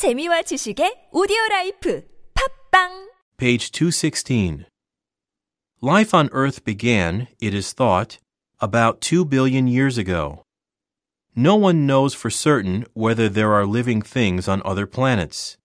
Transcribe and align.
재미와 0.00 0.48
지식의 0.48 1.10
오디오 1.12 1.36
라이프 1.50 2.02
팝빵 2.32 3.10
Page 3.36 3.70
216. 3.70 4.64
Life 5.82 6.14
on 6.14 6.30
Earth 6.32 6.64
began, 6.64 7.28
it 7.38 7.52
is 7.52 7.74
thought, 7.74 8.16
about 8.62 9.02
2 9.02 9.26
billion 9.26 9.68
years 9.68 9.98
ago. 9.98 10.40
No 11.36 11.54
one 11.54 11.86
knows 11.86 12.14
for 12.14 12.30
certain 12.30 12.86
whether 12.94 13.28
there 13.28 13.52
are 13.52 13.66
living 13.66 14.00
things 14.00 14.48
on 14.48 14.62
other 14.64 14.86
planets. 14.86 15.58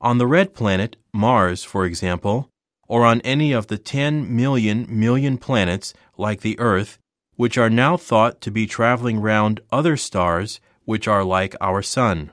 On 0.00 0.18
the 0.18 0.28
red 0.28 0.54
planet, 0.54 0.94
Mars, 1.12 1.64
for 1.64 1.84
example, 1.84 2.50
or 2.86 3.04
on 3.04 3.20
any 3.22 3.50
of 3.50 3.66
the 3.66 3.78
10 3.78 4.30
million 4.30 4.86
million 4.88 5.38
planets 5.38 5.92
like 6.16 6.42
the 6.42 6.56
Earth, 6.60 7.00
which 7.34 7.58
are 7.58 7.68
now 7.68 7.96
thought 7.96 8.40
to 8.42 8.52
be 8.52 8.64
traveling 8.64 9.18
round 9.18 9.58
other 9.72 9.96
stars 9.96 10.60
which 10.84 11.08
are 11.08 11.24
like 11.24 11.56
our 11.60 11.82
Sun. 11.82 12.30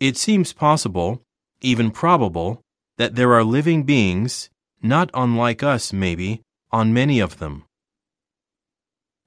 It 0.00 0.16
seems 0.16 0.54
possible, 0.54 1.22
even 1.60 1.90
probable, 1.90 2.62
that 2.96 3.16
there 3.16 3.34
are 3.34 3.44
living 3.44 3.84
beings, 3.84 4.48
not 4.82 5.10
unlike 5.12 5.62
us 5.62 5.92
maybe, 5.92 6.40
on 6.72 6.94
many 6.94 7.20
of 7.20 7.38
them. 7.38 7.64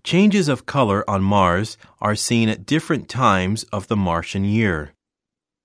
Changes 0.03 0.49
of 0.49 0.65
color 0.65 1.07
on 1.07 1.23
Mars 1.23 1.77
are 2.01 2.15
seen 2.15 2.49
at 2.49 2.65
different 2.65 3.07
times 3.07 3.63
of 3.71 3.87
the 3.87 3.95
Martian 3.95 4.43
year. 4.43 4.93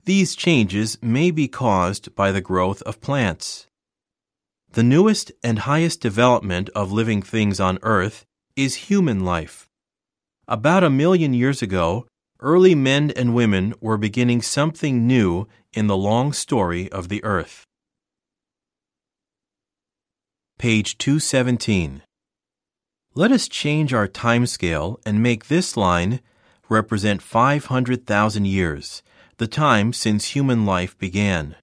These 0.04 0.36
changes 0.36 0.98
may 1.02 1.30
be 1.30 1.48
caused 1.48 2.14
by 2.14 2.30
the 2.30 2.40
growth 2.42 2.82
of 2.82 3.00
plants. 3.00 3.66
The 4.70 4.82
newest 4.82 5.32
and 5.42 5.60
highest 5.60 6.00
development 6.02 6.68
of 6.74 6.92
living 6.92 7.22
things 7.22 7.58
on 7.58 7.78
Earth 7.82 8.26
is 8.56 8.88
human 8.88 9.24
life. 9.24 9.68
About 10.46 10.84
a 10.84 10.90
million 10.90 11.32
years 11.32 11.62
ago, 11.62 12.06
early 12.40 12.74
men 12.74 13.10
and 13.16 13.34
women 13.34 13.74
were 13.80 13.96
beginning 13.96 14.40
something 14.40 15.06
new 15.06 15.48
in 15.72 15.88
the 15.88 15.96
long 15.96 16.32
story 16.32 16.90
of 16.92 17.08
the 17.08 17.22
Earth. 17.24 17.64
Page 20.58 20.98
217. 20.98 22.02
Let 23.14 23.32
us 23.32 23.48
change 23.48 23.92
our 23.92 24.06
time 24.06 24.46
scale 24.46 25.00
and 25.04 25.22
make 25.22 25.48
this 25.48 25.76
line 25.76 26.20
represent 26.68 27.22
500,000 27.22 28.44
years, 28.44 29.02
the 29.38 29.48
time 29.48 29.92
since 29.92 30.36
human 30.36 30.64
life 30.64 30.96
began. 30.98 31.56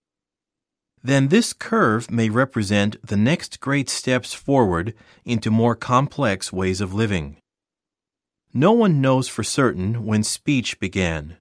Then 1.02 1.28
this 1.30 1.54
curve 1.54 2.10
may 2.10 2.30
represent 2.30 2.98
the 3.06 3.16
next 3.16 3.60
great 3.60 3.90
steps 3.90 4.34
forward 4.34 4.94
into 5.24 5.52
more 5.52 5.76
complex 5.76 6.52
ways 6.52 6.82
of 6.82 6.94
living. 6.94 7.38
No 8.58 8.72
one 8.72 9.02
knows 9.02 9.28
for 9.28 9.44
certain 9.44 10.06
when 10.06 10.24
speech 10.24 10.80
began. 10.80 11.36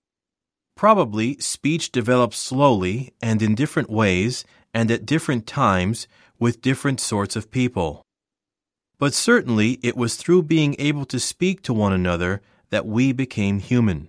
Probably 0.76 1.38
speech 1.38 1.92
developed 1.92 2.34
slowly 2.34 3.14
and 3.22 3.40
in 3.40 3.54
different 3.54 3.88
ways 3.88 4.44
and 4.74 4.90
at 4.90 5.06
different 5.06 5.46
times 5.46 6.08
with 6.40 6.60
different 6.60 6.98
sorts 6.98 7.36
of 7.36 7.52
people. 7.52 8.02
But 8.98 9.14
certainly 9.14 9.78
it 9.80 9.96
was 9.96 10.16
through 10.16 10.42
being 10.42 10.74
able 10.80 11.04
to 11.04 11.20
speak 11.20 11.62
to 11.62 11.72
one 11.72 11.92
another 11.92 12.42
that 12.70 12.84
we 12.84 13.12
became 13.12 13.60
human. 13.60 14.08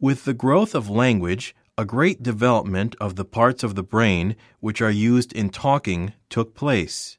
With 0.00 0.24
the 0.24 0.34
growth 0.34 0.74
of 0.74 0.90
language, 0.90 1.54
a 1.78 1.84
great 1.84 2.20
development 2.20 2.96
of 3.00 3.14
the 3.14 3.24
parts 3.24 3.62
of 3.62 3.76
the 3.76 3.84
brain 3.84 4.34
which 4.58 4.82
are 4.82 4.90
used 4.90 5.32
in 5.32 5.50
talking 5.50 6.14
took 6.28 6.52
place. 6.52 7.16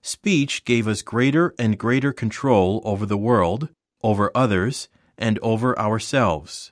Speech 0.00 0.64
gave 0.64 0.86
us 0.86 1.02
greater 1.02 1.52
and 1.58 1.76
greater 1.76 2.12
control 2.12 2.80
over 2.84 3.04
the 3.04 3.16
world, 3.16 3.68
over 4.06 4.30
others, 4.36 4.88
and 5.18 5.36
over 5.42 5.76
ourselves. 5.76 6.70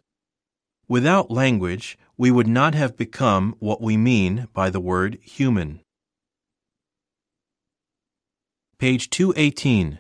Without 0.87 1.33
language, 1.33 1.99
we 2.17 2.31
would 2.31 2.47
not 2.47 2.77
have 2.77 2.97
become 2.97 3.57
what 3.59 3.83
we 3.83 3.97
mean 3.97 4.47
by 4.53 4.71
the 4.71 4.79
word 4.79 5.19
human. 5.21 5.81
Page 8.79 9.11
218. 9.11 9.99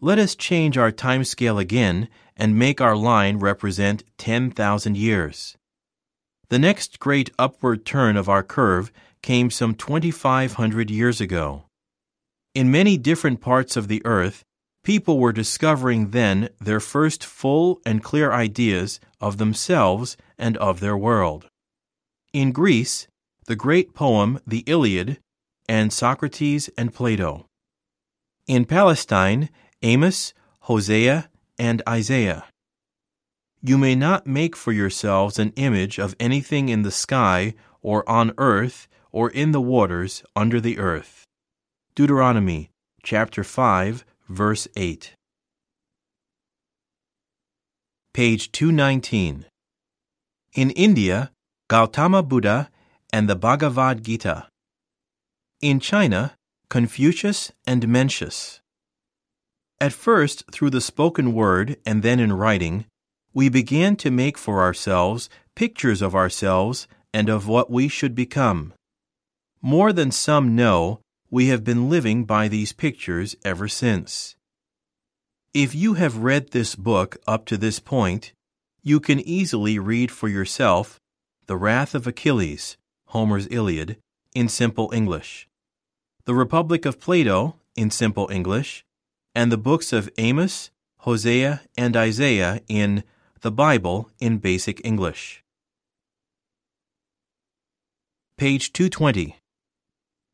Let 0.00 0.20
us 0.20 0.36
change 0.36 0.78
our 0.78 0.92
time 0.92 1.24
scale 1.24 1.58
again 1.58 2.08
and 2.36 2.56
make 2.56 2.80
our 2.80 2.94
line 2.94 3.38
represent 3.38 4.04
10,000 4.18 4.96
years. 4.96 5.56
The 6.48 6.60
next 6.60 7.00
great 7.00 7.30
upward 7.40 7.84
turn 7.84 8.16
of 8.16 8.28
our 8.28 8.44
curve 8.44 8.92
came 9.20 9.50
some 9.50 9.74
2,500 9.74 10.92
years 10.92 11.20
ago. 11.20 11.64
In 12.54 12.70
many 12.70 12.96
different 12.96 13.40
parts 13.40 13.76
of 13.76 13.88
the 13.88 14.00
earth, 14.04 14.44
people 14.82 15.18
were 15.18 15.32
discovering 15.32 16.10
then 16.10 16.48
their 16.60 16.80
first 16.80 17.24
full 17.24 17.80
and 17.84 18.02
clear 18.02 18.32
ideas 18.32 19.00
of 19.20 19.38
themselves 19.38 20.16
and 20.38 20.56
of 20.56 20.80
their 20.80 20.96
world. 20.96 21.48
In 22.32 22.52
Greece, 22.52 23.06
the 23.46 23.56
great 23.56 23.94
poem 23.94 24.40
The 24.46 24.64
Iliad, 24.66 25.18
and 25.68 25.92
Socrates 25.92 26.68
and 26.76 26.92
Plato. 26.92 27.46
In 28.46 28.64
Palestine, 28.64 29.50
Amos, 29.82 30.34
Hosea, 30.62 31.28
and 31.58 31.82
Isaiah. 31.88 32.44
You 33.62 33.76
may 33.76 33.94
not 33.94 34.26
make 34.26 34.56
for 34.56 34.72
yourselves 34.72 35.38
an 35.38 35.52
image 35.56 35.98
of 35.98 36.16
anything 36.18 36.68
in 36.68 36.82
the 36.82 36.90
sky, 36.90 37.54
or 37.82 38.08
on 38.08 38.32
earth, 38.38 38.88
or 39.12 39.30
in 39.30 39.52
the 39.52 39.60
waters 39.60 40.22
under 40.34 40.60
the 40.60 40.78
earth. 40.78 41.24
Deuteronomy 41.94 42.70
chapter 43.02 43.44
5, 43.44 44.04
verse 44.30 44.68
8. 44.76 45.12
Page 48.14 48.52
219. 48.52 49.46
In 50.54 50.70
India, 50.70 51.32
Gautama 51.68 52.22
Buddha 52.22 52.70
and 53.12 53.28
the 53.28 53.34
Bhagavad 53.34 54.04
Gita. 54.04 54.46
In 55.60 55.80
China, 55.80 56.34
Confucius 56.68 57.50
and 57.66 57.88
Mencius. 57.88 58.60
At 59.80 59.92
first, 59.92 60.44
through 60.52 60.70
the 60.70 60.80
spoken 60.80 61.34
word 61.34 61.78
and 61.84 62.04
then 62.04 62.20
in 62.20 62.32
writing, 62.32 62.86
we 63.34 63.48
began 63.48 63.96
to 63.96 64.12
make 64.12 64.38
for 64.38 64.60
ourselves 64.60 65.28
pictures 65.56 66.00
of 66.00 66.14
ourselves 66.14 66.86
and 67.12 67.28
of 67.28 67.48
what 67.48 67.68
we 67.68 67.88
should 67.88 68.14
become. 68.14 68.74
More 69.60 69.92
than 69.92 70.12
some 70.12 70.54
know, 70.54 71.00
we 71.30 71.46
have 71.46 71.62
been 71.62 71.88
living 71.88 72.24
by 72.24 72.48
these 72.48 72.72
pictures 72.72 73.36
ever 73.44 73.68
since. 73.68 74.34
If 75.54 75.74
you 75.74 75.94
have 75.94 76.18
read 76.18 76.50
this 76.50 76.74
book 76.74 77.16
up 77.26 77.46
to 77.46 77.56
this 77.56 77.78
point, 77.78 78.32
you 78.82 78.98
can 78.98 79.20
easily 79.20 79.78
read 79.78 80.10
for 80.10 80.28
yourself 80.28 81.00
The 81.46 81.56
Wrath 81.56 81.94
of 81.94 82.06
Achilles, 82.06 82.76
Homer's 83.06 83.46
Iliad, 83.50 83.96
in 84.34 84.48
simple 84.48 84.90
English, 84.92 85.48
The 86.24 86.34
Republic 86.34 86.84
of 86.84 87.00
Plato, 87.00 87.56
in 87.76 87.90
simple 87.90 88.28
English, 88.32 88.84
and 89.34 89.52
the 89.52 89.58
books 89.58 89.92
of 89.92 90.10
Amos, 90.18 90.70
Hosea, 90.98 91.62
and 91.76 91.96
Isaiah 91.96 92.60
in 92.68 93.04
The 93.40 93.52
Bible 93.52 94.10
in 94.18 94.38
basic 94.38 94.84
English. 94.84 95.44
Page 98.36 98.72
220. 98.72 99.39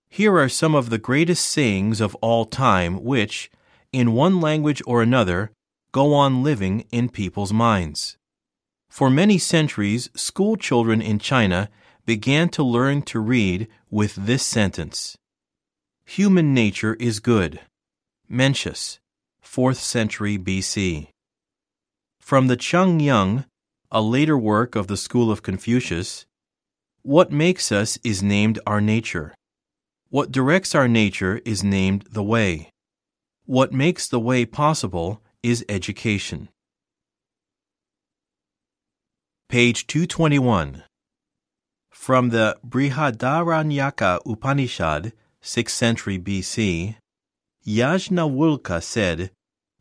Here 0.08 0.36
are 0.38 0.48
some 0.48 0.74
of 0.74 0.90
the 0.90 0.98
greatest 0.98 1.46
sayings 1.46 2.00
of 2.00 2.14
all 2.16 2.44
time 2.44 3.04
which, 3.04 3.50
in 3.92 4.12
one 4.12 4.40
language 4.40 4.82
or 4.86 5.02
another, 5.02 5.50
go 5.92 6.14
on 6.14 6.42
living 6.42 6.86
in 6.90 7.08
people's 7.08 7.52
minds. 7.52 8.16
For 8.88 9.10
many 9.10 9.38
centuries, 9.38 10.08
school 10.14 10.56
children 10.56 11.02
in 11.02 11.18
China 11.18 11.68
began 12.06 12.48
to 12.50 12.62
learn 12.62 13.02
to 13.02 13.20
read 13.20 13.68
with 13.90 14.14
this 14.14 14.42
sentence 14.42 15.16
Human 16.04 16.54
nature 16.54 16.94
is 16.94 17.20
good. 17.20 17.60
Mencius, 18.30 18.98
4th 19.44 19.76
century 19.76 20.38
BC. 20.38 21.08
From 22.20 22.46
the 22.46 22.56
Chung 22.56 23.00
Yung, 23.00 23.44
a 23.90 24.00
later 24.00 24.36
work 24.38 24.76
of 24.76 24.86
the 24.86 24.96
school 24.96 25.30
of 25.30 25.42
Confucius, 25.42 26.26
what 27.02 27.30
makes 27.30 27.70
us 27.70 27.98
is 28.02 28.22
named 28.22 28.58
our 28.66 28.80
nature. 28.80 29.34
What 30.16 30.32
directs 30.32 30.74
our 30.74 30.88
nature 30.88 31.42
is 31.44 31.62
named 31.62 32.06
the 32.10 32.22
way. 32.22 32.70
What 33.44 33.74
makes 33.74 34.08
the 34.08 34.18
way 34.18 34.46
possible 34.46 35.20
is 35.42 35.62
education. 35.68 36.48
Page 39.50 39.86
221. 39.86 40.84
From 41.90 42.30
the 42.30 42.56
Brihadaranyaka 42.66 44.20
Upanishad, 44.24 45.12
6th 45.42 45.68
century 45.68 46.18
BC, 46.18 46.96
Yajnavalkya 47.66 48.82
said, 48.82 49.30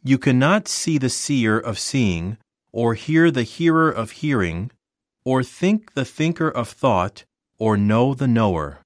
You 0.04 0.18
cannot 0.18 0.68
see 0.68 0.98
the 0.98 1.10
seer 1.10 1.58
of 1.58 1.80
seeing, 1.80 2.38
or 2.74 2.96
hear 2.96 3.32
the 3.32 3.44
hearer 3.44 3.90
of 3.90 4.20
hearing, 4.20 4.70
or 5.24 5.44
think 5.44 5.94
the 5.94 6.04
thinker 6.04 6.50
of 6.50 6.68
thought, 6.68 7.24
or 7.58 7.78
know 7.78 8.14
the 8.14 8.28
knower. 8.28 8.82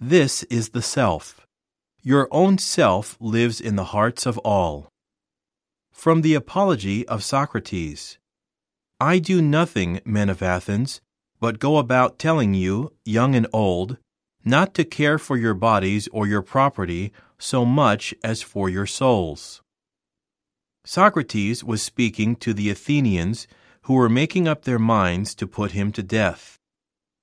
This 0.00 0.42
is 0.44 0.70
the 0.70 0.82
self. 0.82 1.46
Your 2.02 2.28
own 2.30 2.58
self 2.58 3.16
lives 3.18 3.62
in 3.62 3.76
the 3.76 3.92
hearts 3.96 4.26
of 4.26 4.36
all. 4.38 4.90
From 5.90 6.20
the 6.20 6.34
Apology 6.34 7.08
of 7.08 7.24
Socrates 7.24 8.18
I 9.00 9.18
do 9.18 9.40
nothing, 9.40 10.00
men 10.04 10.28
of 10.28 10.42
Athens, 10.42 11.00
but 11.40 11.58
go 11.58 11.78
about 11.78 12.18
telling 12.18 12.52
you, 12.52 12.92
young 13.06 13.34
and 13.34 13.46
old, 13.54 13.96
not 14.44 14.74
to 14.74 14.84
care 14.84 15.18
for 15.18 15.38
your 15.38 15.54
bodies 15.54 16.08
or 16.12 16.26
your 16.26 16.42
property 16.42 17.10
so 17.38 17.64
much 17.64 18.14
as 18.22 18.42
for 18.42 18.68
your 18.68 18.86
souls. 18.86 19.62
Socrates 20.84 21.64
was 21.64 21.80
speaking 21.80 22.36
to 22.36 22.52
the 22.52 22.68
Athenians 22.68 23.46
who 23.82 23.94
were 23.94 24.10
making 24.10 24.46
up 24.46 24.64
their 24.64 24.78
minds 24.78 25.34
to 25.36 25.46
put 25.46 25.72
him 25.72 25.90
to 25.92 26.02
death. 26.02 26.58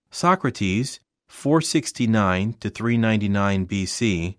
Socrates, 0.10 1.00
469 1.34 2.54
to 2.62 2.70
399 2.70 3.68
BC, 3.68 4.38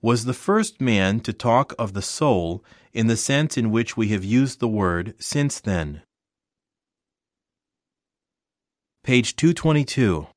was 0.00 0.24
the 0.24 0.32
first 0.32 0.80
man 0.80 1.18
to 1.18 1.32
talk 1.32 1.74
of 1.80 1.94
the 1.94 2.02
soul 2.02 2.62
in 2.92 3.08
the 3.08 3.16
sense 3.16 3.56
in 3.56 3.72
which 3.72 3.96
we 3.96 4.08
have 4.08 4.22
used 4.22 4.60
the 4.60 4.68
word 4.68 5.14
since 5.18 5.58
then. 5.58 6.02
Page 9.02 9.34
222. 9.34 10.28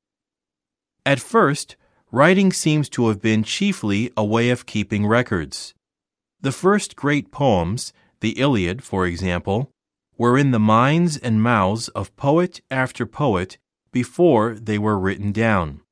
At 1.06 1.20
first, 1.20 1.76
writing 2.10 2.52
seems 2.52 2.88
to 2.88 3.06
have 3.08 3.22
been 3.22 3.44
chiefly 3.44 4.10
a 4.16 4.24
way 4.24 4.50
of 4.50 4.66
keeping 4.66 5.06
records. 5.06 5.72
The 6.40 6.52
first 6.52 6.96
great 6.96 7.30
poems, 7.30 7.92
the 8.18 8.40
Iliad, 8.40 8.82
for 8.82 9.06
example, 9.06 9.70
were 10.16 10.36
in 10.36 10.50
the 10.50 10.58
minds 10.58 11.16
and 11.16 11.40
mouths 11.40 11.86
of 11.90 12.16
poet 12.16 12.60
after 12.72 13.06
poet 13.06 13.58
before 13.92 14.54
they 14.54 14.78
were 14.78 14.98
written 14.98 15.30
down. 15.30 15.82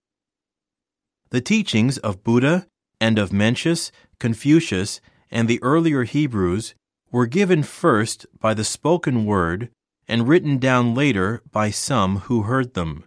The 1.30 1.40
teachings 1.40 1.98
of 1.98 2.22
Buddha 2.22 2.66
and 3.00 3.18
of 3.18 3.32
Mencius, 3.32 3.90
Confucius, 4.20 5.00
and 5.30 5.48
the 5.48 5.62
earlier 5.62 6.04
Hebrews 6.04 6.74
were 7.10 7.26
given 7.26 7.62
first 7.62 8.26
by 8.38 8.54
the 8.54 8.64
spoken 8.64 9.24
word 9.24 9.70
and 10.06 10.28
written 10.28 10.58
down 10.58 10.94
later 10.94 11.42
by 11.50 11.70
some 11.70 12.18
who 12.20 12.42
heard 12.42 12.74
them. 12.74 13.04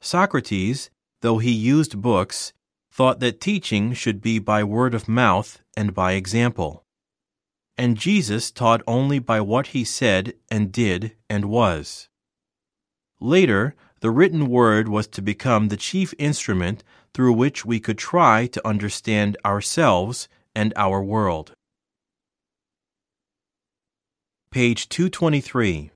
Socrates, 0.00 0.90
though 1.22 1.38
he 1.38 1.50
used 1.50 2.00
books, 2.00 2.52
thought 2.92 3.20
that 3.20 3.40
teaching 3.40 3.94
should 3.94 4.20
be 4.20 4.38
by 4.38 4.62
word 4.62 4.94
of 4.94 5.08
mouth 5.08 5.60
and 5.76 5.94
by 5.94 6.12
example. 6.12 6.84
And 7.78 7.96
Jesus 7.96 8.50
taught 8.50 8.82
only 8.86 9.18
by 9.18 9.40
what 9.40 9.68
he 9.68 9.84
said 9.84 10.34
and 10.50 10.70
did 10.70 11.16
and 11.30 11.46
was. 11.46 12.08
Later, 13.20 13.74
the 14.00 14.10
written 14.10 14.48
word 14.48 14.88
was 14.88 15.06
to 15.08 15.22
become 15.22 15.68
the 15.68 15.76
chief 15.76 16.14
instrument 16.18 16.82
through 17.12 17.32
which 17.32 17.64
we 17.64 17.78
could 17.78 17.98
try 17.98 18.46
to 18.46 18.66
understand 18.66 19.36
ourselves 19.44 20.28
and 20.54 20.72
our 20.76 21.02
world. 21.02 21.52
Page 24.50 24.88
223. 24.88 25.90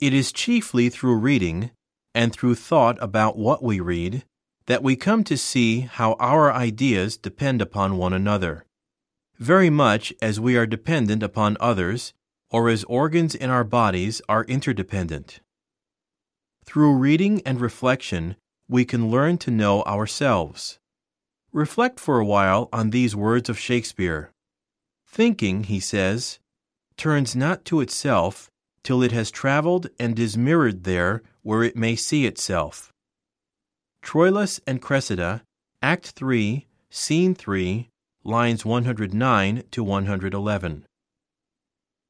It 0.00 0.14
is 0.14 0.32
chiefly 0.32 0.88
through 0.88 1.16
reading 1.16 1.70
and 2.14 2.32
through 2.32 2.54
thought 2.54 2.96
about 3.00 3.36
what 3.36 3.62
we 3.62 3.80
read 3.80 4.24
that 4.66 4.82
we 4.82 4.96
come 4.96 5.24
to 5.24 5.36
see 5.36 5.80
how 5.80 6.12
our 6.14 6.52
ideas 6.52 7.16
depend 7.16 7.62
upon 7.62 7.96
one 7.96 8.12
another, 8.12 8.64
very 9.38 9.70
much 9.70 10.12
as 10.20 10.40
we 10.40 10.56
are 10.56 10.66
dependent 10.66 11.22
upon 11.22 11.56
others 11.58 12.12
or 12.50 12.68
as 12.68 12.84
organs 12.84 13.34
in 13.34 13.50
our 13.50 13.64
bodies 13.64 14.20
are 14.28 14.44
interdependent. 14.44 15.40
Through 16.68 16.96
reading 16.96 17.40
and 17.46 17.62
reflection, 17.62 18.36
we 18.68 18.84
can 18.84 19.10
learn 19.10 19.38
to 19.38 19.50
know 19.50 19.82
ourselves. 19.84 20.78
Reflect 21.50 21.98
for 21.98 22.20
a 22.20 22.26
while 22.26 22.68
on 22.74 22.90
these 22.90 23.16
words 23.16 23.48
of 23.48 23.58
Shakespeare. 23.58 24.32
Thinking, 25.06 25.64
he 25.64 25.80
says, 25.80 26.40
turns 26.98 27.34
not 27.34 27.64
to 27.64 27.80
itself 27.80 28.50
till 28.82 29.02
it 29.02 29.12
has 29.12 29.30
traveled 29.30 29.88
and 29.98 30.18
is 30.18 30.36
mirrored 30.36 30.84
there 30.84 31.22
where 31.40 31.62
it 31.62 31.74
may 31.74 31.96
see 31.96 32.26
itself. 32.26 32.92
Troilus 34.02 34.60
and 34.66 34.82
Cressida, 34.82 35.44
Act 35.80 36.08
3, 36.08 36.66
Scene 36.90 37.34
3, 37.34 37.88
lines 38.24 38.66
109 38.66 39.62
to 39.70 39.82
111. 39.82 40.84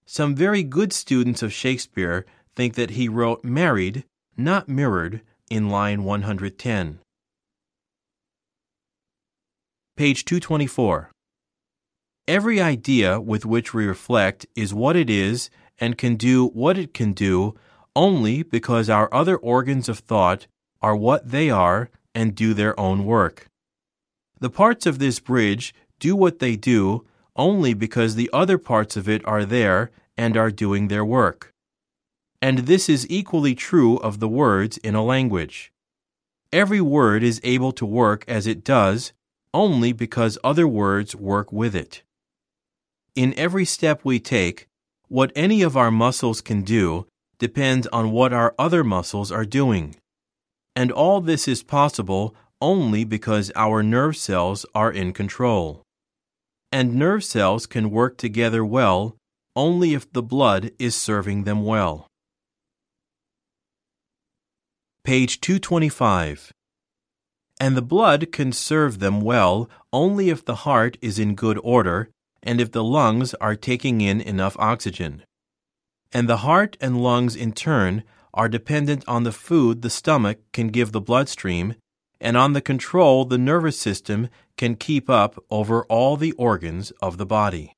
Some 0.04 0.34
very 0.34 0.64
good 0.64 0.92
students 0.92 1.44
of 1.44 1.52
Shakespeare 1.52 2.26
think 2.56 2.74
that 2.74 2.90
he 2.90 3.08
wrote 3.08 3.44
married, 3.44 4.04
not 4.38 4.68
mirrored, 4.68 5.20
in 5.50 5.68
line 5.68 6.04
110. 6.04 7.00
Page 9.96 10.24
224. 10.24 11.10
Every 12.28 12.60
idea 12.60 13.20
with 13.20 13.44
which 13.44 13.74
we 13.74 13.84
reflect 13.84 14.46
is 14.54 14.72
what 14.72 14.94
it 14.94 15.10
is 15.10 15.50
and 15.80 15.98
can 15.98 16.14
do 16.14 16.46
what 16.46 16.78
it 16.78 16.94
can 16.94 17.12
do 17.12 17.56
only 17.96 18.44
because 18.44 18.88
our 18.88 19.12
other 19.12 19.36
organs 19.36 19.88
of 19.88 19.98
thought 19.98 20.46
are 20.80 20.94
what 20.94 21.28
they 21.28 21.50
are 21.50 21.90
and 22.14 22.36
do 22.36 22.54
their 22.54 22.78
own 22.78 23.04
work. 23.04 23.46
The 24.38 24.50
parts 24.50 24.86
of 24.86 25.00
this 25.00 25.18
bridge 25.18 25.74
do 25.98 26.14
what 26.14 26.38
they 26.38 26.54
do 26.54 27.04
only 27.34 27.74
because 27.74 28.14
the 28.14 28.30
other 28.32 28.58
parts 28.58 28.96
of 28.96 29.08
it 29.08 29.26
are 29.26 29.44
there 29.44 29.90
and 30.16 30.36
are 30.36 30.52
doing 30.52 30.86
their 30.86 31.04
work. 31.04 31.52
And 32.40 32.60
this 32.60 32.88
is 32.88 33.06
equally 33.10 33.54
true 33.54 33.96
of 33.98 34.20
the 34.20 34.28
words 34.28 34.78
in 34.78 34.94
a 34.94 35.04
language. 35.04 35.72
Every 36.52 36.80
word 36.80 37.22
is 37.22 37.40
able 37.44 37.72
to 37.72 37.84
work 37.84 38.24
as 38.28 38.46
it 38.46 38.64
does 38.64 39.12
only 39.52 39.92
because 39.92 40.38
other 40.44 40.68
words 40.68 41.16
work 41.16 41.52
with 41.52 41.74
it. 41.74 42.02
In 43.14 43.34
every 43.36 43.64
step 43.64 44.00
we 44.04 44.20
take, 44.20 44.68
what 45.08 45.32
any 45.34 45.62
of 45.62 45.76
our 45.76 45.90
muscles 45.90 46.40
can 46.40 46.62
do 46.62 47.06
depends 47.38 47.86
on 47.88 48.12
what 48.12 48.32
our 48.32 48.54
other 48.58 48.84
muscles 48.84 49.32
are 49.32 49.44
doing. 49.44 49.96
And 50.76 50.92
all 50.92 51.20
this 51.20 51.48
is 51.48 51.62
possible 51.62 52.34
only 52.60 53.04
because 53.04 53.50
our 53.56 53.82
nerve 53.82 54.16
cells 54.16 54.66
are 54.74 54.92
in 54.92 55.12
control. 55.12 55.82
And 56.70 56.94
nerve 56.94 57.24
cells 57.24 57.66
can 57.66 57.90
work 57.90 58.18
together 58.18 58.64
well 58.64 59.16
only 59.56 59.94
if 59.94 60.12
the 60.12 60.22
blood 60.22 60.70
is 60.78 60.94
serving 60.94 61.44
them 61.44 61.64
well. 61.64 62.07
Page 65.08 65.40
225. 65.40 66.52
And 67.58 67.74
the 67.74 67.80
blood 67.80 68.30
can 68.30 68.52
serve 68.52 68.98
them 68.98 69.22
well 69.22 69.70
only 69.90 70.28
if 70.28 70.44
the 70.44 70.66
heart 70.66 70.98
is 71.00 71.18
in 71.18 71.34
good 71.34 71.58
order 71.64 72.10
and 72.42 72.60
if 72.60 72.72
the 72.72 72.84
lungs 72.84 73.32
are 73.40 73.56
taking 73.56 74.02
in 74.02 74.20
enough 74.20 74.54
oxygen. 74.58 75.22
And 76.12 76.28
the 76.28 76.44
heart 76.48 76.76
and 76.78 77.02
lungs, 77.02 77.34
in 77.34 77.52
turn, 77.52 78.04
are 78.34 78.50
dependent 78.50 79.02
on 79.08 79.22
the 79.22 79.32
food 79.32 79.80
the 79.80 79.88
stomach 79.88 80.40
can 80.52 80.68
give 80.68 80.92
the 80.92 81.00
bloodstream 81.00 81.76
and 82.20 82.36
on 82.36 82.52
the 82.52 82.60
control 82.60 83.24
the 83.24 83.38
nervous 83.38 83.78
system 83.78 84.28
can 84.58 84.74
keep 84.74 85.08
up 85.08 85.42
over 85.48 85.86
all 85.86 86.18
the 86.18 86.32
organs 86.32 86.90
of 87.00 87.16
the 87.16 87.24
body. 87.24 87.72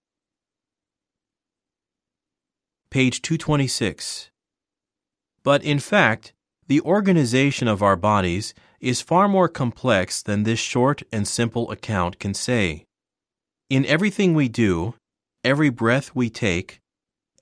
Page 2.90 3.22
226. 3.22 4.30
But 5.44 5.62
in 5.62 5.78
fact, 5.78 6.32
the 6.70 6.80
organization 6.82 7.66
of 7.66 7.82
our 7.82 7.96
bodies 7.96 8.54
is 8.78 9.00
far 9.00 9.26
more 9.26 9.48
complex 9.48 10.22
than 10.22 10.44
this 10.44 10.60
short 10.60 11.02
and 11.10 11.26
simple 11.26 11.68
account 11.68 12.20
can 12.20 12.32
say. 12.32 12.84
In 13.68 13.84
everything 13.86 14.34
we 14.34 14.48
do, 14.48 14.94
every 15.42 15.68
breath 15.68 16.14
we 16.14 16.30
take, 16.30 16.78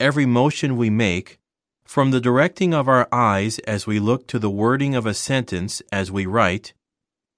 every 0.01 0.25
motion 0.25 0.79
we 0.79 0.89
make, 0.89 1.37
from 1.85 2.11
the 2.11 2.23
directing 2.23 2.73
of 2.73 2.89
our 2.89 3.07
eyes 3.13 3.59
as 3.75 3.87
we 3.87 4.01
look 4.01 4.27
to 4.29 4.39
the 4.39 4.49
wording 4.49 4.95
of 4.95 5.05
a 5.05 5.13
sentence 5.13 5.83
as 5.93 6.11
we 6.11 6.25
write, 6.25 6.73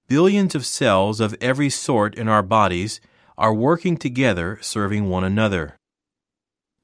billions 0.07 0.55
of 0.55 0.65
cells 0.65 1.19
of 1.19 1.35
every 1.41 1.69
sort 1.69 2.15
in 2.15 2.29
our 2.29 2.41
bodies 2.41 3.01
are 3.37 3.53
working 3.53 3.97
together 3.97 4.57
serving 4.61 5.09
one 5.09 5.25
another. 5.25 5.75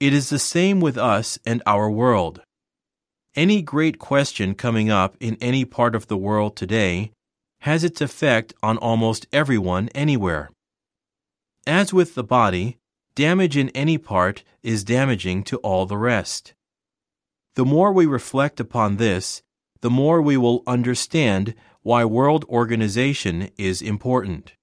It 0.02 0.12
is 0.12 0.28
the 0.28 0.38
same 0.38 0.82
with 0.82 0.98
us 0.98 1.40
and 1.46 1.64
our 1.66 1.90
world. 1.90 2.42
Any 3.38 3.62
great 3.62 4.00
question 4.00 4.56
coming 4.56 4.90
up 4.90 5.16
in 5.20 5.38
any 5.40 5.64
part 5.64 5.94
of 5.94 6.08
the 6.08 6.18
world 6.18 6.56
today 6.56 7.12
has 7.60 7.84
its 7.84 8.02
effect 8.02 8.56
on 8.64 8.80
almost 8.80 9.28
everyone 9.32 9.90
anywhere. 9.90 10.50
As 11.68 11.94
with 11.94 12.16
the 12.16 12.24
body, 12.24 12.80
damage 13.14 13.56
in 13.56 13.70
any 13.70 14.00
part 14.00 14.44
is 14.64 14.84
damaging 14.84 15.44
to 15.44 15.58
all 15.58 15.86
the 15.86 16.00
rest. 16.00 16.56
The 17.54 17.64
more 17.64 17.94
we 17.94 18.08
reflect 18.08 18.60
upon 18.60 18.98
this, 18.98 19.44
the 19.82 19.92
more 19.92 20.20
we 20.20 20.36
will 20.36 20.64
understand 20.66 21.54
why 21.84 22.06
world 22.06 22.44
organization 22.46 23.52
is 23.56 23.84
important. 23.84 24.54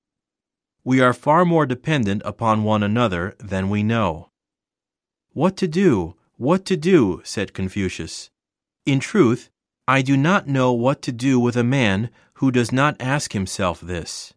We 0.83 1.01
are 1.01 1.13
far 1.13 1.45
more 1.45 1.65
dependent 1.65 2.23
upon 2.25 2.65
one 2.65 2.83
another 2.83 3.37
than 3.39 3.71
we 3.71 3.85
know. 3.85 4.31
What 5.33 5.57
to 5.59 5.69
do? 5.69 6.17
What 6.39 6.65
to 6.65 6.77
do? 6.77 7.21
said 7.23 7.55
Confucius. 7.55 8.31
In 8.87 9.01
truth, 9.01 9.49
I 9.89 10.03
do 10.03 10.15
not 10.15 10.47
know 10.47 10.73
what 10.73 11.01
to 11.03 11.13
do 11.13 11.41
with 11.41 11.57
a 11.57 11.65
man 11.65 12.11
who 12.35 12.51
does 12.51 12.71
not 12.71 12.97
ask 13.01 13.33
himself 13.33 13.81
this. 13.81 14.35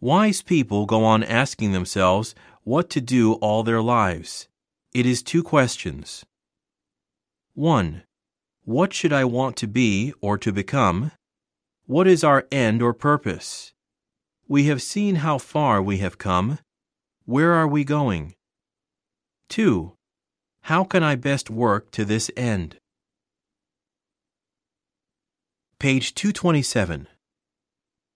Wise 0.00 0.40
people 0.40 0.86
go 0.86 1.04
on 1.04 1.22
asking 1.22 1.72
themselves 1.72 2.34
what 2.64 2.88
to 2.90 3.02
do 3.02 3.34
all 3.34 3.62
their 3.62 3.82
lives. 3.82 4.48
It 4.94 5.04
is 5.04 5.22
two 5.22 5.42
questions. 5.42 6.24
1. 7.54 8.02
What 8.64 8.94
should 8.94 9.12
I 9.12 9.24
want 9.24 9.56
to 9.56 9.66
be 9.66 10.14
or 10.22 10.38
to 10.38 10.50
become? 10.50 11.12
What 11.84 12.06
is 12.06 12.24
our 12.24 12.46
end 12.50 12.80
or 12.80 12.94
purpose? 12.94 13.74
We 14.48 14.64
have 14.64 14.80
seen 14.80 15.16
how 15.16 15.36
far 15.36 15.82
we 15.82 15.98
have 15.98 16.16
come. 16.16 16.58
Where 17.26 17.52
are 17.52 17.68
we 17.68 17.84
going? 17.84 18.34
2. 19.50 19.92
How 20.62 20.84
can 20.84 21.02
I 21.02 21.16
best 21.16 21.50
work 21.50 21.90
to 21.90 22.06
this 22.06 22.30
end? 22.36 22.78
Page 25.82 26.14
227. 26.14 27.08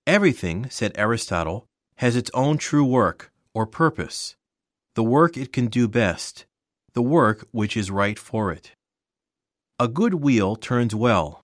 Everything, 0.06 0.70
said 0.70 0.92
Aristotle, 0.94 1.66
has 1.96 2.14
its 2.14 2.30
own 2.32 2.58
true 2.58 2.84
work, 2.84 3.32
or 3.54 3.66
purpose, 3.66 4.36
the 4.94 5.02
work 5.02 5.36
it 5.36 5.52
can 5.52 5.66
do 5.66 5.88
best, 5.88 6.46
the 6.92 7.02
work 7.02 7.48
which 7.50 7.76
is 7.76 7.90
right 7.90 8.20
for 8.20 8.52
it. 8.52 8.70
A 9.80 9.88
good 9.88 10.14
wheel 10.14 10.54
turns 10.54 10.94
well. 10.94 11.40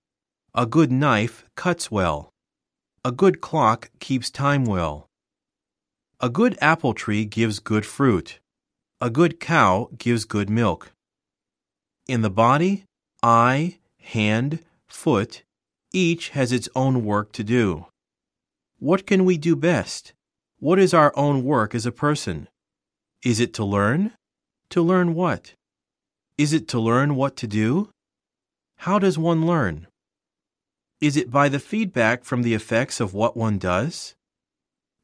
A 0.55 0.65
good 0.65 0.93
knife 0.93 1.43
cuts 1.55 1.91
well. 1.91 2.29
A 3.03 3.11
good 3.11 3.41
clock 3.41 3.89
keeps 3.99 4.31
time 4.31 4.63
well. 4.63 5.07
A 6.21 6.29
good 6.29 6.57
apple 6.61 6.93
tree 6.93 7.25
gives 7.25 7.59
good 7.59 7.85
fruit. 7.85 8.39
A 9.01 9.09
good 9.09 9.41
cow 9.41 9.89
gives 9.97 10.23
good 10.23 10.49
milk. 10.49 10.93
In 12.07 12.21
the 12.21 12.29
body, 12.29 12.85
eye, 13.21 13.79
hand, 13.99 14.59
foot, 14.87 15.43
each 15.93 16.29
has 16.29 16.51
its 16.51 16.67
own 16.75 17.05
work 17.05 17.31
to 17.33 17.43
do. 17.43 17.85
What 18.79 19.05
can 19.05 19.23
we 19.23 19.37
do 19.37 19.55
best? 19.55 20.13
What 20.59 20.79
is 20.79 20.93
our 20.93 21.13
own 21.15 21.43
work 21.43 21.75
as 21.75 21.85
a 21.85 21.91
person? 21.91 22.49
Is 23.23 23.39
it 23.39 23.53
to 23.53 23.63
learn? 23.63 24.13
To 24.71 24.81
learn 24.81 25.13
what? 25.13 25.53
Is 26.37 26.51
it 26.51 26.67
to 26.69 26.79
learn 26.79 27.15
what 27.15 27.37
to 27.37 27.47
do? 27.47 27.89
How 28.77 28.97
does 28.97 29.17
one 29.17 29.45
learn? 29.45 29.87
Is 30.99 31.15
it 31.15 31.29
by 31.29 31.47
the 31.47 31.59
feedback 31.59 32.23
from 32.23 32.41
the 32.41 32.53
effects 32.53 32.99
of 32.99 33.13
what 33.13 33.37
one 33.37 33.57
does? 33.57 34.15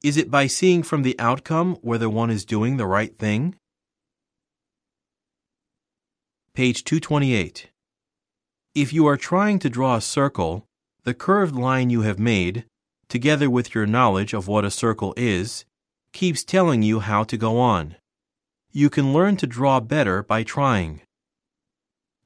Is 0.03 0.17
it 0.17 0.31
by 0.31 0.47
seeing 0.47 0.81
from 0.81 1.03
the 1.03 1.19
outcome 1.19 1.75
whether 1.81 2.09
one 2.09 2.29
is 2.29 2.45
doing 2.45 2.77
the 2.77 2.87
right 2.87 3.17
thing? 3.17 3.55
Page 6.53 6.83
228. 6.83 7.67
If 8.73 8.91
you 8.91 9.05
are 9.07 9.17
trying 9.17 9.59
to 9.59 9.69
draw 9.69 9.95
a 9.95 10.01
circle, 10.01 10.65
the 11.03 11.13
curved 11.13 11.55
line 11.55 11.89
you 11.89 12.01
have 12.01 12.19
made, 12.19 12.65
together 13.07 13.49
with 13.49 13.73
your 13.73 13.85
knowledge 13.85 14.33
of 14.33 14.47
what 14.47 14.65
a 14.65 14.71
circle 14.71 15.13
is, 15.17 15.65
keeps 16.13 16.43
telling 16.43 16.83
you 16.83 16.99
how 16.99 17.23
to 17.23 17.37
go 17.37 17.59
on. 17.59 17.95
You 18.71 18.89
can 18.89 19.13
learn 19.13 19.37
to 19.37 19.47
draw 19.47 19.79
better 19.79 20.21
by 20.23 20.43
trying. 20.43 21.01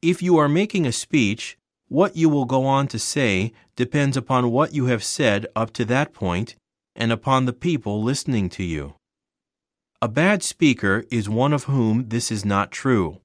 If 0.02 0.22
you 0.22 0.38
are 0.38 0.50
making 0.50 0.86
a 0.86 0.92
speech, 0.92 1.58
what 1.88 2.18
you 2.18 2.28
will 2.28 2.46
go 2.46 2.66
on 2.66 2.88
to 2.90 3.00
say 3.00 3.54
depends 3.76 4.18
upon 4.18 4.52
what 4.52 4.74
you 4.74 4.86
have 4.86 5.04
said 5.04 5.48
up 5.56 5.72
to 5.74 5.86
that 5.86 6.14
point 6.14 6.56
and 6.96 7.12
upon 7.12 7.46
the 7.46 7.54
people 7.54 8.04
listening 8.04 8.50
to 8.50 8.64
you. 8.64 8.96
A 10.02 10.08
bad 10.08 10.44
speaker 10.44 11.06
is 11.10 11.30
one 11.30 11.54
of 11.54 11.64
whom 11.64 12.10
this 12.10 12.32
is 12.32 12.44
not 12.44 12.72
true. 12.72 13.22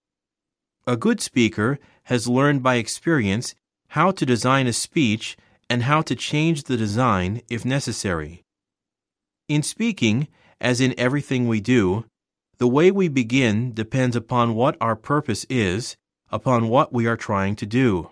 A 0.86 0.96
good 0.96 1.20
speaker 1.20 1.78
has 2.04 2.28
learned 2.28 2.62
by 2.62 2.76
experience 2.76 3.54
how 3.88 4.10
to 4.10 4.26
design 4.26 4.66
a 4.66 4.72
speech 4.72 5.36
and 5.70 5.82
how 5.82 6.02
to 6.02 6.14
change 6.14 6.64
the 6.64 6.76
design 6.76 7.42
if 7.48 7.64
necessary. 7.64 8.42
In 9.48 9.62
speaking, 9.62 10.28
as 10.60 10.80
in 10.80 10.94
everything 10.98 11.48
we 11.48 11.60
do, 11.60 12.04
the 12.58 12.68
way 12.68 12.90
we 12.90 13.08
begin 13.08 13.72
depends 13.72 14.16
upon 14.16 14.54
what 14.54 14.76
our 14.80 14.96
purpose 14.96 15.46
is, 15.48 15.96
upon 16.30 16.68
what 16.68 16.92
we 16.92 17.06
are 17.06 17.16
trying 17.16 17.56
to 17.56 17.66
do. 17.66 18.10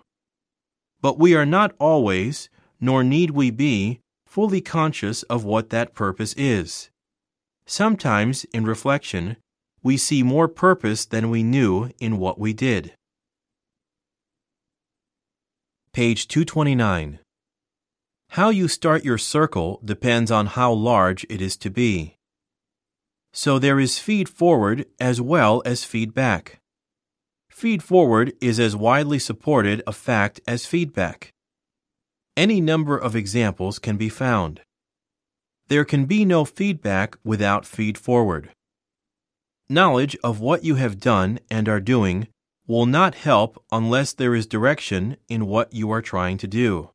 But 1.01 1.19
we 1.19 1.35
are 1.35 1.45
not 1.45 1.75
always, 1.79 2.49
nor 2.79 3.03
need 3.03 3.31
we 3.31 3.51
be, 3.51 3.99
fully 4.25 4.61
conscious 4.61 5.23
of 5.23 5.43
what 5.43 5.69
that 5.69 5.93
purpose 5.93 6.33
is. 6.37 6.89
Sometimes, 7.65 8.45
in 8.45 8.65
reflection, 8.65 9.37
we 9.83 9.97
see 9.97 10.23
more 10.23 10.47
purpose 10.47 11.05
than 11.05 11.29
we 11.29 11.43
knew 11.43 11.91
in 11.99 12.17
what 12.17 12.39
we 12.39 12.53
did. 12.53 12.93
Page 15.97 16.27
229. 16.27 17.17
How 18.29 18.49
you 18.49 18.67
start 18.67 19.03
your 19.03 19.17
circle 19.17 19.81
depends 19.83 20.29
on 20.29 20.45
how 20.45 20.71
large 20.71 21.25
it 21.27 21.41
is 21.41 21.57
to 21.57 21.71
be. 21.71 22.17
So 23.33 23.57
there 23.57 23.79
is 23.79 23.97
feed 23.97 24.29
forward 24.29 24.85
as 24.99 25.19
well 25.19 25.63
as 25.65 25.85
feedback. 25.85 26.59
Feed 27.49 27.81
forward 27.81 28.33
is 28.39 28.59
as 28.59 28.75
widely 28.75 29.17
supported 29.17 29.81
a 29.87 29.91
fact 29.91 30.39
as 30.47 30.67
feedback. 30.67 31.31
Any 32.35 32.61
number 32.61 32.95
of 32.95 33.15
examples 33.15 33.79
can 33.79 33.97
be 33.97 34.07
found. 34.07 34.61
There 35.67 35.83
can 35.83 36.05
be 36.05 36.25
no 36.25 36.45
feedback 36.45 37.17
without 37.23 37.65
feed 37.65 37.97
forward. 37.97 38.51
Knowledge 39.67 40.15
of 40.23 40.39
what 40.39 40.63
you 40.63 40.75
have 40.75 40.99
done 40.99 41.39
and 41.49 41.67
are 41.67 41.79
doing 41.79 42.27
will 42.67 42.85
not 42.85 43.15
help 43.15 43.63
unless 43.71 44.13
there 44.13 44.35
is 44.35 44.45
direction 44.45 45.17
in 45.29 45.47
what 45.47 45.73
you 45.73 45.89
are 45.89 46.01
trying 46.01 46.37
to 46.37 46.47
do. 46.47 46.89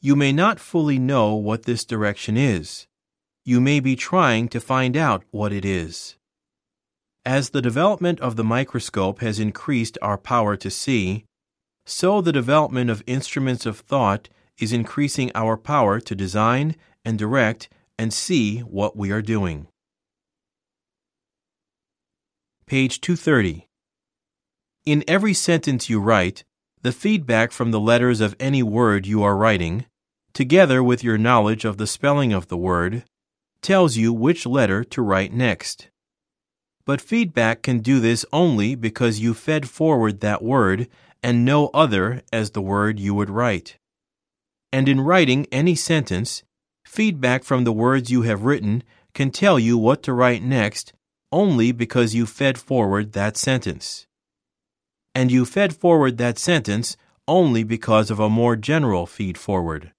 You 0.00 0.16
may 0.16 0.32
not 0.32 0.60
fully 0.60 0.98
know 0.98 1.34
what 1.34 1.64
this 1.64 1.84
direction 1.84 2.36
is. 2.36 2.86
You 3.44 3.60
may 3.60 3.80
be 3.80 3.96
trying 3.96 4.48
to 4.48 4.60
find 4.60 4.96
out 4.96 5.24
what 5.30 5.52
it 5.52 5.64
is. 5.64 6.16
As 7.26 7.50
the 7.50 7.60
development 7.60 8.20
of 8.20 8.36
the 8.36 8.44
microscope 8.44 9.20
has 9.20 9.38
increased 9.38 9.98
our 10.00 10.16
power 10.16 10.56
to 10.56 10.70
see, 10.70 11.26
so 11.84 12.20
the 12.20 12.32
development 12.32 12.88
of 12.88 13.02
instruments 13.06 13.66
of 13.66 13.80
thought 13.80 14.28
is 14.58 14.72
increasing 14.72 15.32
our 15.34 15.56
power 15.56 16.00
to 16.00 16.14
design 16.14 16.76
and 17.04 17.18
direct 17.18 17.68
and 17.98 18.12
see 18.12 18.60
what 18.60 18.96
we 18.96 19.10
are 19.10 19.22
doing. 19.22 19.66
Page 22.66 23.00
230. 23.00 23.66
In 24.86 25.04
every 25.06 25.34
sentence 25.34 25.90
you 25.90 26.00
write, 26.00 26.44
the 26.80 26.92
feedback 26.92 27.52
from 27.52 27.70
the 27.70 27.80
letters 27.80 28.22
of 28.22 28.34
any 28.40 28.62
word 28.62 29.06
you 29.06 29.22
are 29.22 29.36
writing, 29.36 29.84
together 30.32 30.82
with 30.82 31.04
your 31.04 31.18
knowledge 31.18 31.66
of 31.66 31.76
the 31.76 31.86
spelling 31.86 32.32
of 32.32 32.48
the 32.48 32.56
word, 32.56 33.04
tells 33.60 33.98
you 33.98 34.10
which 34.10 34.46
letter 34.46 34.82
to 34.84 35.02
write 35.02 35.34
next. 35.34 35.90
But 36.86 37.02
feedback 37.02 37.62
can 37.62 37.80
do 37.80 38.00
this 38.00 38.24
only 38.32 38.74
because 38.74 39.20
you 39.20 39.34
fed 39.34 39.68
forward 39.68 40.20
that 40.20 40.42
word 40.42 40.88
and 41.22 41.44
no 41.44 41.68
other 41.74 42.22
as 42.32 42.52
the 42.52 42.62
word 42.62 42.98
you 42.98 43.14
would 43.14 43.28
write. 43.28 43.76
And 44.72 44.88
in 44.88 45.02
writing 45.02 45.46
any 45.52 45.74
sentence, 45.74 46.42
feedback 46.86 47.44
from 47.44 47.64
the 47.64 47.72
words 47.72 48.10
you 48.10 48.22
have 48.22 48.44
written 48.44 48.82
can 49.12 49.30
tell 49.30 49.58
you 49.58 49.76
what 49.76 50.02
to 50.04 50.14
write 50.14 50.42
next 50.42 50.94
only 51.30 51.70
because 51.70 52.14
you 52.14 52.24
fed 52.24 52.58
forward 52.58 53.12
that 53.12 53.36
sentence. 53.36 54.06
And 55.14 55.30
you 55.30 55.44
fed 55.44 55.74
forward 55.74 56.18
that 56.18 56.38
sentence 56.38 56.96
only 57.26 57.62
because 57.62 58.10
of 58.10 58.20
a 58.20 58.30
more 58.30 58.56
general 58.56 59.06
feed 59.06 59.38
forward 59.38 59.92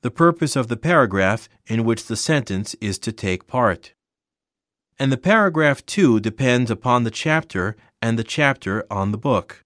the 0.00 0.10
purpose 0.10 0.54
of 0.56 0.68
the 0.68 0.76
paragraph 0.76 1.48
in 1.66 1.84
which 1.84 2.06
the 2.06 2.16
sentence 2.16 2.74
is 2.80 2.98
to 3.00 3.12
take 3.12 3.46
part. 3.46 3.94
And 4.98 5.12
the 5.12 5.16
paragraph 5.16 5.84
too 5.86 6.20
depends 6.20 6.70
upon 6.70 7.04
the 7.04 7.10
chapter 7.10 7.76
and 8.00 8.18
the 8.18 8.24
chapter 8.24 8.84
on 8.90 9.12
the 9.12 9.18
book. 9.18 9.62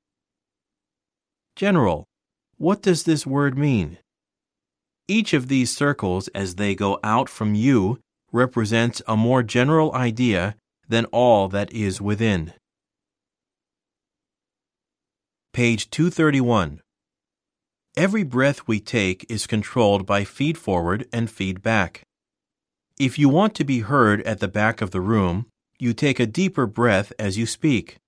General. 1.56 2.04
What 2.56 2.82
does 2.82 3.04
this 3.04 3.26
word 3.26 3.58
mean? 3.58 3.98
Each 5.08 5.34
of 5.34 5.48
these 5.48 5.74
circles 5.76 6.28
as 6.28 6.54
they 6.54 6.74
go 6.74 6.98
out 7.02 7.28
from 7.28 7.54
you 7.54 7.98
represents 8.30 9.02
a 9.06 9.16
more 9.16 9.42
general 9.42 9.92
idea 9.94 10.54
than 10.88 11.04
all 11.06 11.48
that 11.48 11.72
is 11.72 12.00
within. 12.00 12.54
Page 15.52 15.90
231. 15.90 16.80
Every 17.94 18.22
breath 18.22 18.66
we 18.66 18.80
take 18.80 19.26
is 19.28 19.46
controlled 19.46 20.06
by 20.06 20.24
feed 20.24 20.56
forward 20.56 21.06
and 21.12 21.30
feed 21.30 21.60
back. 21.60 22.04
If 22.98 23.18
you 23.18 23.28
want 23.28 23.54
to 23.56 23.64
be 23.64 23.80
heard 23.80 24.22
at 24.22 24.40
the 24.40 24.48
back 24.48 24.80
of 24.80 24.92
the 24.92 25.02
room, 25.02 25.44
you 25.78 25.92
take 25.92 26.18
a 26.18 26.24
deeper 26.24 26.66
breath 26.66 27.12
as 27.18 27.36
you 27.36 27.44
speak. 27.44 27.98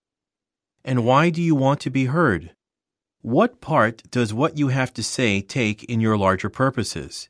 And 0.87 1.05
why 1.05 1.29
do 1.29 1.43
you 1.43 1.55
want 1.55 1.81
to 1.81 1.91
be 1.91 2.07
heard? 2.07 2.53
What 3.21 3.61
part 3.61 4.11
does 4.11 4.33
what 4.33 4.57
you 4.57 4.69
have 4.69 4.95
to 4.95 5.03
say 5.03 5.43
take 5.43 5.85
in 5.85 6.01
your 6.01 6.17
larger 6.17 6.49
purposes? 6.49 7.29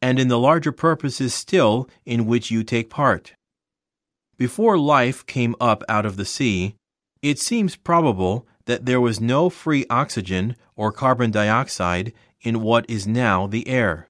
And 0.00 0.20
in 0.20 0.28
the 0.28 0.38
larger 0.38 0.70
purposes 0.70 1.34
still 1.34 1.90
in 2.06 2.26
which 2.26 2.52
you 2.52 2.62
take 2.62 2.88
part? 2.88 3.34
Before 4.38 4.78
life 4.78 5.26
came 5.26 5.56
up 5.60 5.82
out 5.88 6.06
of 6.06 6.16
the 6.16 6.24
sea, 6.24 6.76
it 7.20 7.40
seems 7.40 7.74
probable 7.74 8.46
that 8.70 8.86
there 8.86 9.00
was 9.00 9.20
no 9.20 9.50
free 9.50 9.84
oxygen 9.90 10.54
or 10.76 10.92
carbon 10.92 11.32
dioxide 11.32 12.12
in 12.40 12.62
what 12.62 12.88
is 12.88 13.04
now 13.04 13.48
the 13.48 13.66
air. 13.66 14.08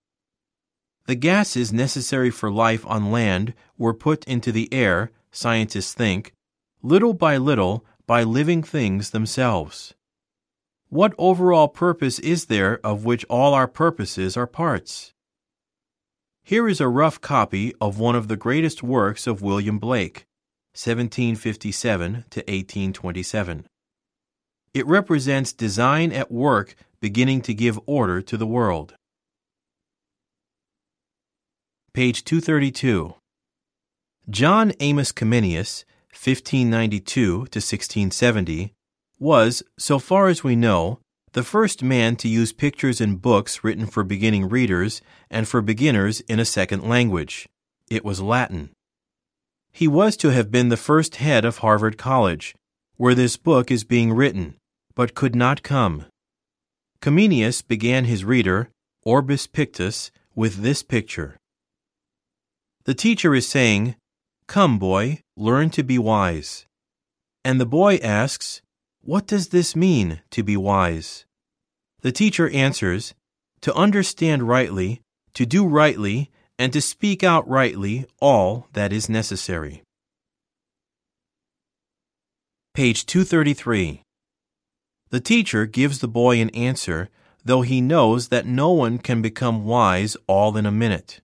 The 1.06 1.14
gases 1.14 1.72
necessary 1.72 2.28
for 2.28 2.50
life 2.50 2.84
on 2.86 3.10
land 3.10 3.54
were 3.78 3.94
put 3.94 4.22
into 4.24 4.52
the 4.52 4.70
air, 4.70 5.12
scientists 5.32 5.94
think, 5.94 6.34
little 6.82 7.14
by 7.14 7.38
little 7.38 7.86
by 8.06 8.22
living 8.22 8.62
things 8.62 9.12
themselves. 9.12 9.94
What 10.90 11.14
overall 11.16 11.68
purpose 11.68 12.18
is 12.18 12.44
there 12.44 12.80
of 12.84 13.06
which 13.06 13.24
all 13.30 13.54
our 13.54 13.66
purposes 13.66 14.36
are 14.36 14.46
parts? 14.46 15.14
Here 16.42 16.68
is 16.68 16.82
a 16.82 16.88
rough 16.88 17.18
copy 17.22 17.72
of 17.80 17.98
one 17.98 18.14
of 18.14 18.28
the 18.28 18.36
greatest 18.36 18.82
works 18.82 19.26
of 19.26 19.40
William 19.40 19.78
Blake, 19.78 20.26
1757 20.74 22.24
to 22.28 22.40
1827. 22.40 23.64
It 24.72 24.86
represents 24.86 25.52
design 25.52 26.12
at 26.12 26.30
work 26.30 26.76
beginning 27.00 27.40
to 27.42 27.54
give 27.54 27.80
order 27.86 28.22
to 28.22 28.36
the 28.36 28.46
world. 28.46 28.94
Page 31.92 32.22
232. 32.22 33.14
John 34.28 34.72
Amos 34.78 35.10
Comenius, 35.10 35.84
1592 36.12 37.02
to 37.02 37.36
1670, 37.36 38.72
was, 39.18 39.64
so 39.76 39.98
far 39.98 40.28
as 40.28 40.44
we 40.44 40.54
know, 40.54 41.00
the 41.32 41.42
first 41.42 41.82
man 41.82 42.14
to 42.16 42.28
use 42.28 42.52
pictures 42.52 43.00
in 43.00 43.16
books 43.16 43.64
written 43.64 43.86
for 43.86 44.04
beginning 44.04 44.48
readers 44.48 45.02
and 45.28 45.48
for 45.48 45.60
beginners 45.60 46.20
in 46.22 46.38
a 46.38 46.44
second 46.44 46.88
language. 46.88 47.48
It 47.88 48.04
was 48.04 48.20
Latin. 48.20 48.70
He 49.72 49.88
was 49.88 50.16
to 50.18 50.30
have 50.30 50.52
been 50.52 50.68
the 50.68 50.76
first 50.76 51.16
head 51.16 51.44
of 51.44 51.58
Harvard 51.58 51.98
College, 51.98 52.54
where 52.96 53.16
this 53.16 53.36
book 53.36 53.70
is 53.70 53.82
being 53.82 54.12
written, 54.12 54.56
but 55.00 55.14
could 55.14 55.34
not 55.34 55.62
come. 55.62 56.04
Comenius 57.00 57.66
began 57.66 58.04
his 58.04 58.22
reader, 58.22 58.68
Orbis 59.02 59.46
Pictus, 59.46 60.10
with 60.34 60.56
this 60.56 60.82
picture. 60.82 61.38
The 62.84 62.92
teacher 62.92 63.34
is 63.34 63.48
saying, 63.48 63.94
Come, 64.46 64.78
boy, 64.78 65.22
learn 65.38 65.70
to 65.70 65.82
be 65.82 65.98
wise. 65.98 66.66
And 67.42 67.58
the 67.58 67.64
boy 67.64 67.96
asks, 68.02 68.60
What 69.00 69.26
does 69.26 69.48
this 69.48 69.74
mean, 69.74 70.20
to 70.32 70.42
be 70.42 70.58
wise? 70.58 71.24
The 72.02 72.12
teacher 72.12 72.50
answers, 72.50 73.14
To 73.62 73.72
understand 73.72 74.48
rightly, 74.48 75.00
to 75.32 75.46
do 75.46 75.66
rightly, 75.66 76.30
and 76.58 76.74
to 76.74 76.82
speak 76.82 77.24
out 77.24 77.48
rightly 77.48 78.04
all 78.20 78.68
that 78.74 78.92
is 78.92 79.08
necessary. 79.08 79.82
Page 82.74 83.06
233. 83.06 84.02
The 85.10 85.20
teacher 85.20 85.66
gives 85.66 85.98
the 85.98 86.08
boy 86.08 86.40
an 86.40 86.50
answer, 86.50 87.08
though 87.44 87.62
he 87.62 87.80
knows 87.80 88.28
that 88.28 88.46
no 88.46 88.70
one 88.70 88.98
can 88.98 89.20
become 89.20 89.64
wise 89.64 90.16
all 90.28 90.56
in 90.56 90.66
a 90.66 90.70
minute. 90.70 91.20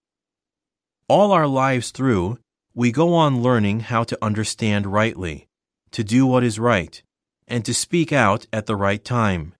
All 1.08 1.30
our 1.30 1.46
lives 1.46 1.92
through, 1.92 2.38
we 2.74 2.90
go 2.90 3.14
on 3.14 3.42
learning 3.42 3.80
how 3.80 4.02
to 4.04 4.18
understand 4.20 4.86
rightly, 4.86 5.46
to 5.92 6.02
do 6.02 6.26
what 6.26 6.42
is 6.42 6.58
right, 6.58 7.00
and 7.46 7.64
to 7.64 7.72
speak 7.72 8.12
out 8.12 8.46
at 8.52 8.66
the 8.66 8.74
right 8.74 9.04
time. 9.04 9.54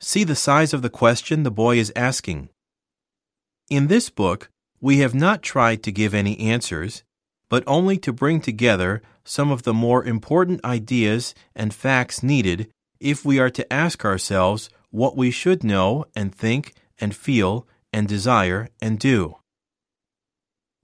See 0.00 0.24
the 0.24 0.34
size 0.34 0.74
of 0.74 0.82
the 0.82 0.90
question 0.90 1.44
the 1.44 1.50
boy 1.50 1.78
is 1.78 1.92
asking. 1.94 2.48
In 3.70 3.86
this 3.86 4.10
book, 4.10 4.50
we 4.80 4.98
have 4.98 5.14
not 5.14 5.42
tried 5.42 5.82
to 5.84 5.92
give 5.92 6.14
any 6.14 6.38
answers, 6.40 7.04
but 7.48 7.64
only 7.66 7.96
to 7.98 8.12
bring 8.12 8.40
together 8.40 9.02
some 9.24 9.50
of 9.52 9.62
the 9.62 9.72
more 9.72 10.04
important 10.04 10.64
ideas 10.64 11.34
and 11.54 11.72
facts 11.72 12.22
needed 12.22 12.70
if 13.00 13.24
we 13.24 13.38
are 13.38 13.50
to 13.50 13.72
ask 13.72 14.04
ourselves 14.04 14.70
what 14.90 15.16
we 15.16 15.30
should 15.30 15.62
know 15.64 16.04
and 16.14 16.34
think 16.34 16.74
and 16.98 17.14
feel 17.14 17.66
and 17.92 18.08
desire 18.08 18.68
and 18.80 18.98
do. 18.98 19.36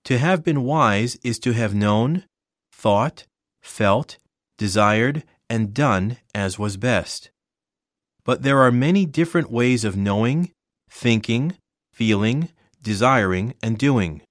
To 0.05 0.19
have 0.19 0.43
been 0.43 0.65
wise 0.65 1.17
is 1.23 1.39
to 1.41 1.53
have 1.53 1.75
known, 1.75 2.25
thought, 2.73 3.25
felt, 3.63 4.19
desired, 4.59 5.23
and 5.49 5.75
done 5.75 6.17
as 6.35 6.59
was 6.59 6.77
best. 6.77 7.31
But 8.25 8.43
there 8.43 8.61
are 8.61 8.73
many 8.73 9.07
different 9.07 9.51
ways 9.51 9.85
of 9.85 9.97
knowing, 9.97 10.51
thinking, 10.91 11.57
feeling, 11.93 12.49
desiring, 12.81 13.55
and 13.63 13.79
doing. 13.79 14.23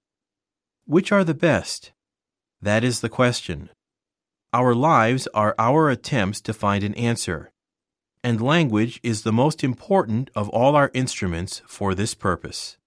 Which 0.85 1.11
are 1.11 1.23
the 1.23 1.33
best? 1.33 1.91
That 2.61 2.83
is 2.83 3.01
the 3.01 3.09
question. 3.09 3.69
Our 4.53 4.75
lives 4.75 5.27
are 5.33 5.55
our 5.57 5.89
attempts 5.89 6.41
to 6.41 6.53
find 6.53 6.83
an 6.83 6.95
answer, 6.95 7.50
and 8.23 8.39
language 8.39 8.99
is 9.03 9.23
the 9.23 9.31
most 9.31 9.63
important 9.63 10.29
of 10.35 10.49
all 10.49 10.75
our 10.75 10.91
instruments 10.93 11.61
for 11.67 11.95
this 11.95 12.13
purpose. 12.13 12.77